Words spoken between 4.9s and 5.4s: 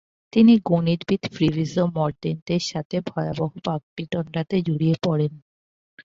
পড়েন।